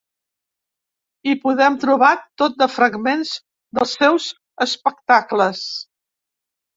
Hi 1.25 1.33
podem 1.41 1.75
trobar 1.83 2.09
tot 2.41 2.55
de 2.61 2.67
fragments 2.75 3.33
dels 3.81 3.93
seus 3.99 4.31
espectacles. 4.67 5.61